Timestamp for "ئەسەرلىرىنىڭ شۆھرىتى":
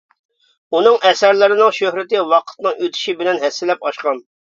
1.09-2.25